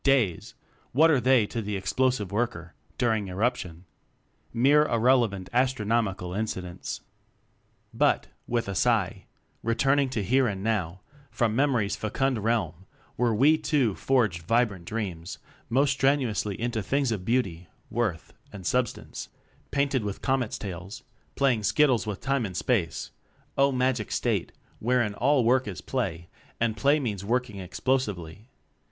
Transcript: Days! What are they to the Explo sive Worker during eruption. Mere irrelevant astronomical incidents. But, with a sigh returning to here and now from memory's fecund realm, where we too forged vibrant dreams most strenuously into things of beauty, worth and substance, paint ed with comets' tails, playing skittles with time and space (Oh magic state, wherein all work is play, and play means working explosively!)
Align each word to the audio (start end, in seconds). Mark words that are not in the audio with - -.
Days! 0.03 0.55
What 0.93 1.11
are 1.11 1.21
they 1.21 1.45
to 1.45 1.61
the 1.61 1.79
Explo 1.79 2.11
sive 2.11 2.31
Worker 2.31 2.73
during 2.97 3.27
eruption. 3.27 3.85
Mere 4.51 4.87
irrelevant 4.87 5.47
astronomical 5.53 6.33
incidents. 6.33 7.01
But, 7.93 8.25
with 8.47 8.67
a 8.67 8.73
sigh 8.73 9.27
returning 9.61 10.09
to 10.09 10.23
here 10.23 10.47
and 10.47 10.63
now 10.63 11.01
from 11.29 11.55
memory's 11.55 11.95
fecund 11.95 12.43
realm, 12.43 12.87
where 13.15 13.31
we 13.35 13.59
too 13.59 13.93
forged 13.93 14.41
vibrant 14.41 14.85
dreams 14.85 15.37
most 15.69 15.91
strenuously 15.91 16.59
into 16.59 16.81
things 16.81 17.11
of 17.11 17.23
beauty, 17.23 17.67
worth 17.91 18.33
and 18.51 18.65
substance, 18.65 19.29
paint 19.69 19.93
ed 19.93 20.03
with 20.03 20.23
comets' 20.23 20.57
tails, 20.57 21.03
playing 21.35 21.61
skittles 21.61 22.07
with 22.07 22.21
time 22.21 22.43
and 22.43 22.57
space 22.57 23.11
(Oh 23.55 23.71
magic 23.71 24.11
state, 24.11 24.51
wherein 24.79 25.13
all 25.13 25.43
work 25.43 25.67
is 25.67 25.79
play, 25.79 26.27
and 26.59 26.75
play 26.75 26.99
means 26.99 27.23
working 27.23 27.59
explosively!) 27.61 28.49